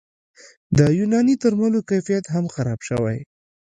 [0.77, 3.17] د یوناني درملو کیفیت هم خراب شوی